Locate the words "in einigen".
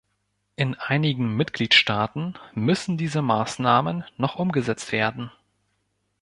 0.55-1.37